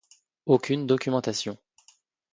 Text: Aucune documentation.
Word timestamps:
Aucune 0.47 0.87
documentation. 0.87 1.59